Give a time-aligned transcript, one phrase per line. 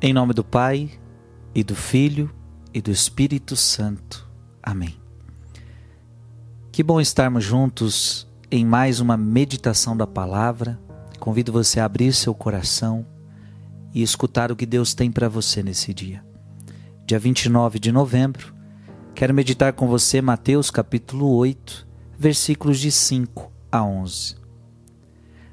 [0.00, 0.92] Em nome do Pai,
[1.52, 2.30] e do Filho,
[2.72, 4.30] e do Espírito Santo.
[4.62, 4.94] Amém.
[6.70, 10.78] Que bom estarmos juntos em mais uma meditação da palavra.
[11.18, 13.04] Convido você a abrir seu coração
[13.92, 16.24] e escutar o que Deus tem para você nesse dia.
[17.04, 18.54] Dia 29 de novembro,
[19.16, 24.36] quero meditar com você Mateus capítulo 8, versículos de 5 a 11.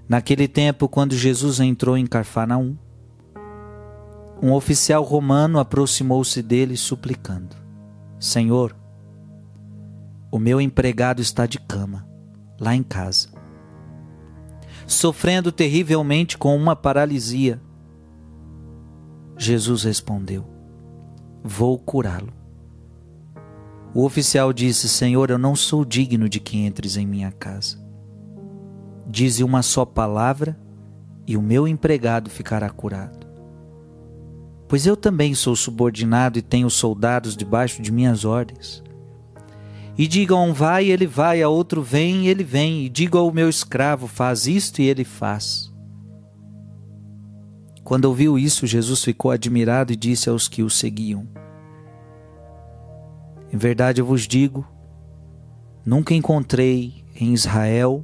[0.07, 2.77] Naquele tempo, quando Jesus entrou em Carfanaum,
[4.45, 7.55] um oficial romano aproximou-se dele suplicando:
[8.19, 8.75] Senhor,
[10.31, 12.07] o meu empregado está de cama,
[12.59, 13.29] lá em casa,
[14.85, 17.59] sofrendo terrivelmente com uma paralisia.
[19.35, 20.45] Jesus respondeu:
[21.43, 22.31] Vou curá-lo.
[23.95, 27.83] O oficial disse: Senhor, eu não sou digno de que entres em minha casa.
[29.07, 30.55] Dize uma só palavra
[31.25, 33.24] e o meu empregado ficará curado
[34.67, 38.83] pois eu também sou subordinado e tenho soldados debaixo de minhas ordens.
[39.97, 43.31] E diga a um vai, ele vai, a outro vem, ele vem, e diga ao
[43.31, 45.73] meu escravo, faz isto, e ele faz.
[47.83, 51.27] Quando ouviu isso, Jesus ficou admirado e disse aos que o seguiam:
[53.53, 54.67] Em verdade eu vos digo,
[55.85, 58.03] nunca encontrei em Israel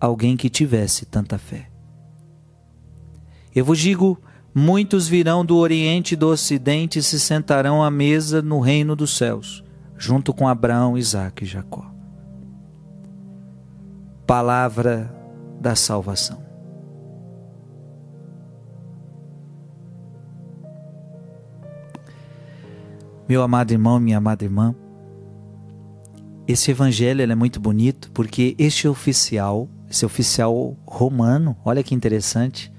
[0.00, 1.68] alguém que tivesse tanta fé.
[3.54, 4.18] Eu vos digo,
[4.54, 9.16] Muitos virão do Oriente e do Ocidente e se sentarão à mesa no reino dos
[9.16, 9.64] céus,
[9.96, 11.90] junto com Abraão, Isaque e Jacó.
[14.26, 15.14] Palavra
[15.60, 16.42] da salvação.
[23.28, 24.74] Meu amado irmão, minha amada irmã,
[26.46, 32.71] esse evangelho é muito bonito porque este oficial, esse oficial romano, olha que interessante,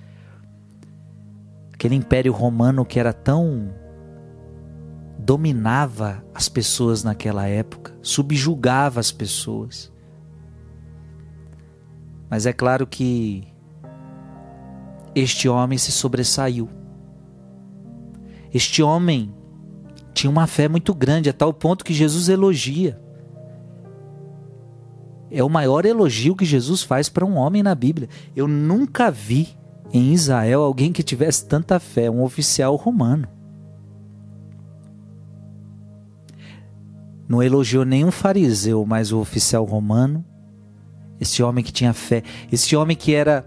[1.83, 3.75] aquele império romano que era tão
[5.19, 9.91] dominava as pessoas naquela época, subjugava as pessoas.
[12.29, 13.45] Mas é claro que
[15.13, 16.69] este homem se sobressaiu.
[18.53, 19.35] Este homem
[20.13, 22.97] tinha uma fé muito grande, a tal ponto que Jesus elogia.
[25.29, 28.07] É o maior elogio que Jesus faz para um homem na Bíblia.
[28.33, 29.61] Eu nunca vi
[29.93, 33.27] em Israel alguém que tivesse tanta fé, um oficial romano.
[37.29, 40.25] Não elogiou nenhum fariseu, mas o oficial romano,
[41.19, 43.45] esse homem que tinha fé, esse homem que era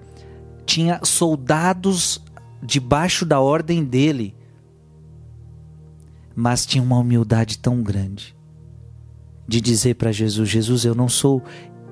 [0.64, 2.22] tinha soldados
[2.62, 4.34] debaixo da ordem dele,
[6.34, 8.36] mas tinha uma humildade tão grande
[9.48, 11.42] de dizer para Jesus: Jesus, eu não sou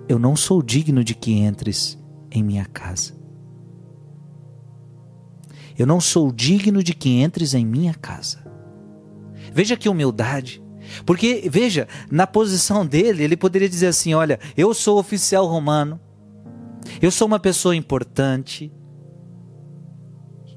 [0.09, 1.99] eu não sou digno de que entres
[2.31, 3.24] em minha casa.
[5.77, 8.45] Eu não sou digno de que entres em minha casa.
[9.53, 10.63] Veja que humildade.
[11.05, 15.99] Porque, veja, na posição dele, ele poderia dizer assim: Olha, eu sou oficial romano,
[17.01, 18.73] eu sou uma pessoa importante,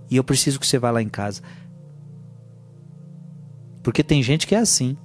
[0.09, 1.41] e eu preciso que você vá lá em casa.
[3.81, 4.97] Porque tem gente que é assim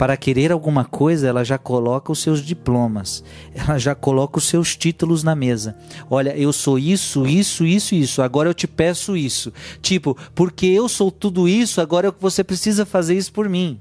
[0.00, 3.22] para querer alguma coisa, ela já coloca os seus diplomas,
[3.54, 5.76] ela já coloca os seus títulos na mesa.
[6.08, 9.52] Olha, eu sou isso, isso, isso, isso, agora eu te peço isso.
[9.82, 13.78] Tipo, porque eu sou tudo isso, agora você precisa fazer isso por mim.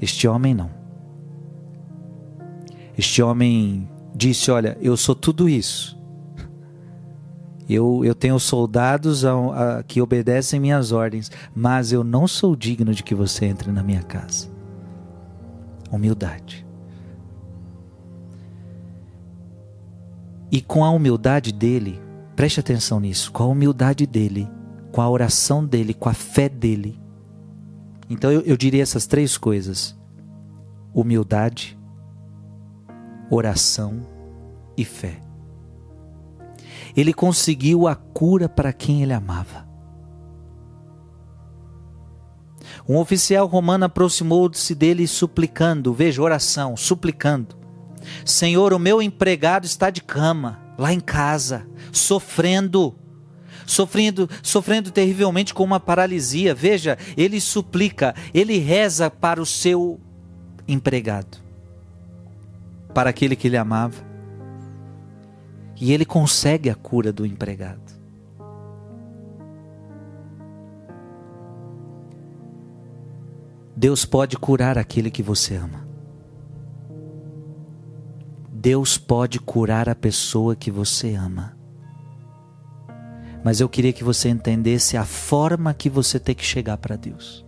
[0.00, 0.70] Este homem não.
[2.96, 5.98] Este homem disse: Olha, eu sou tudo isso.
[7.68, 12.94] Eu, eu tenho soldados a, a, que obedecem minhas ordens, mas eu não sou digno
[12.94, 14.56] de que você entre na minha casa
[15.90, 16.66] humildade.
[20.50, 22.00] E com a humildade dele,
[22.34, 24.48] preste atenção nisso, com a humildade dele,
[24.90, 26.98] com a oração dele, com a fé dele.
[28.08, 29.98] Então eu, eu diria essas três coisas:
[30.94, 31.78] humildade,
[33.30, 34.06] oração
[34.76, 35.20] e fé.
[36.96, 39.67] Ele conseguiu a cura para quem ele amava.
[42.88, 47.54] Um oficial romano aproximou-se dele suplicando, veja, oração, suplicando:
[48.24, 52.96] Senhor, o meu empregado está de cama, lá em casa, sofrendo,
[53.66, 56.54] sofrendo, sofrendo terrivelmente com uma paralisia.
[56.54, 60.00] Veja, ele suplica, ele reza para o seu
[60.66, 61.36] empregado,
[62.94, 64.08] para aquele que ele amava.
[65.78, 67.97] E ele consegue a cura do empregado.
[73.78, 75.86] Deus pode curar aquele que você ama.
[78.52, 81.56] Deus pode curar a pessoa que você ama.
[83.44, 87.46] Mas eu queria que você entendesse a forma que você tem que chegar para Deus.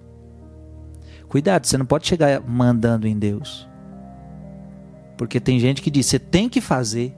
[1.29, 3.69] Cuidado, você não pode chegar mandando em Deus.
[5.19, 7.13] Porque tem gente que diz, você tem que fazer.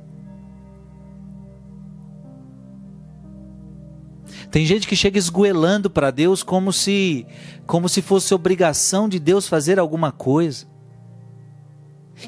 [4.52, 7.26] Tem gente que chega esgoelando para Deus como se
[7.66, 10.66] como se fosse obrigação de Deus fazer alguma coisa.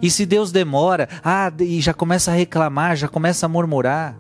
[0.01, 4.19] E se Deus demora, ah, e já começa a reclamar, já começa a murmurar.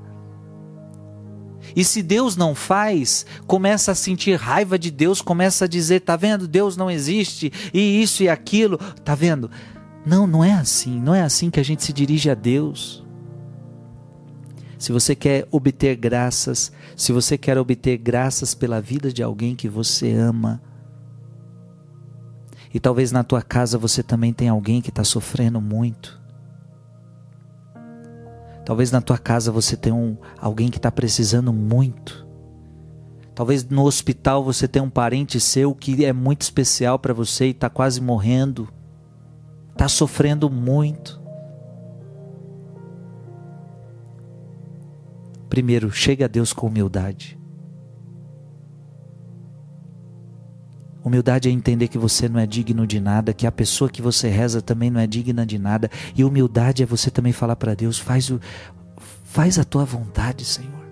[1.74, 6.14] E se Deus não faz, começa a sentir raiva de Deus, começa a dizer, tá
[6.14, 6.46] vendo?
[6.46, 9.50] Deus não existe, e isso e aquilo, tá vendo?
[10.04, 13.03] Não, não é assim, não é assim que a gente se dirige a Deus.
[14.84, 19.66] Se você quer obter graças, se você quer obter graças pela vida de alguém que
[19.66, 20.60] você ama,
[22.74, 26.20] e talvez na tua casa você também tenha alguém que está sofrendo muito.
[28.66, 32.28] Talvez na tua casa você tenha um, alguém que está precisando muito.
[33.34, 37.50] Talvez no hospital você tenha um parente seu que é muito especial para você e
[37.52, 38.68] está quase morrendo,
[39.72, 41.23] está sofrendo muito.
[45.54, 47.38] Primeiro, chegue a Deus com humildade.
[51.04, 54.28] Humildade é entender que você não é digno de nada, que a pessoa que você
[54.28, 55.88] reza também não é digna de nada.
[56.16, 58.40] E humildade é você também falar para Deus: faz, o,
[59.22, 60.84] faz a tua vontade, Senhor.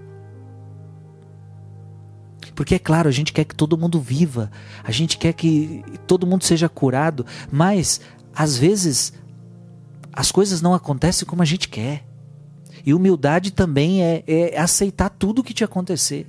[2.54, 4.48] Porque é claro, a gente quer que todo mundo viva,
[4.84, 8.00] a gente quer que todo mundo seja curado, mas
[8.32, 9.12] às vezes
[10.12, 12.11] as coisas não acontecem como a gente quer.
[12.84, 16.26] E humildade também é, é aceitar tudo o que te acontecer.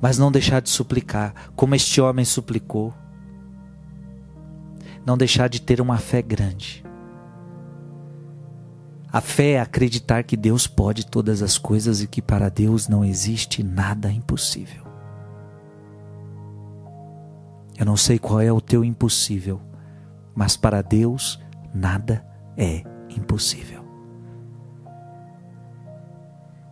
[0.00, 2.92] Mas não deixar de suplicar, como este homem suplicou.
[5.06, 6.84] Não deixar de ter uma fé grande.
[9.10, 13.04] A fé é acreditar que Deus pode todas as coisas e que para Deus não
[13.04, 14.84] existe nada impossível.
[17.78, 19.60] Eu não sei qual é o teu impossível,
[20.34, 21.40] mas para Deus
[21.72, 23.84] nada é impossível.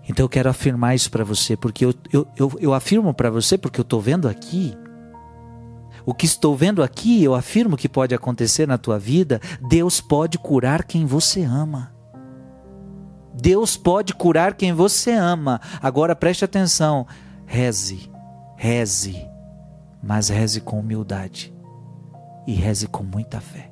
[0.08, 3.56] Então eu quero afirmar isso para você, porque eu, eu, eu, eu afirmo para você
[3.56, 4.76] porque eu estou vendo aqui.
[6.05, 9.40] O que estou vendo aqui, eu afirmo que pode acontecer na tua vida.
[9.69, 11.94] Deus pode curar quem você ama.
[13.34, 15.61] Deus pode curar quem você ama.
[15.81, 17.06] Agora preste atenção.
[17.46, 18.11] Reze,
[18.56, 19.29] reze,
[20.02, 21.55] mas reze com humildade
[22.46, 23.71] e reze com muita fé.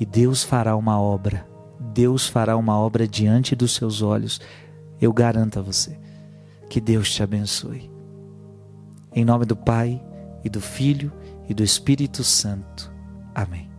[0.00, 1.46] E Deus fará uma obra.
[1.92, 4.40] Deus fará uma obra diante dos seus olhos.
[4.98, 5.98] Eu garanto a você.
[6.70, 7.90] Que Deus te abençoe.
[9.14, 10.02] Em nome do Pai,
[10.42, 11.12] e do Filho,
[11.48, 12.90] e do Espírito Santo.
[13.34, 13.69] Amém.